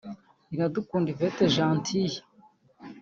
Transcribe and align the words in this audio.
Iradukunda 0.53 1.07
Hyvette 1.11 1.43
Gentille 1.55 2.17